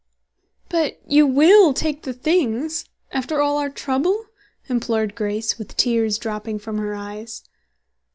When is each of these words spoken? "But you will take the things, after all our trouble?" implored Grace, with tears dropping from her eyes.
"But 0.67 0.99
you 1.05 1.27
will 1.27 1.75
take 1.75 2.01
the 2.01 2.13
things, 2.13 2.85
after 3.11 3.39
all 3.39 3.59
our 3.59 3.69
trouble?" 3.69 4.25
implored 4.67 5.13
Grace, 5.13 5.59
with 5.59 5.77
tears 5.77 6.17
dropping 6.17 6.57
from 6.57 6.79
her 6.79 6.95
eyes. 6.95 7.43